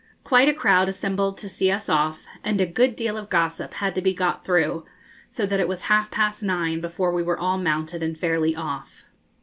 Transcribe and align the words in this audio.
Quite 0.23 0.49
a 0.49 0.53
crowd 0.55 0.89
assembled 0.89 1.37
to 1.37 1.47
see 1.47 1.69
us 1.69 1.87
off, 1.87 2.23
and 2.43 2.59
a 2.59 2.65
good 2.65 2.95
deal 2.95 3.17
of 3.17 3.29
gossip 3.29 3.75
had 3.75 3.93
to 3.93 4.01
be 4.01 4.15
got 4.15 4.43
through, 4.43 4.83
so 5.29 5.45
that 5.45 5.59
it 5.59 5.67
was 5.67 5.83
half 5.93 6.09
past 6.09 6.41
nine 6.41 6.81
before 6.81 7.11
we 7.13 7.21
were 7.21 7.37
all 7.37 7.59
mounted 7.59 8.01
and 8.01 8.17
fairly 8.17 8.55
off. 8.55 9.05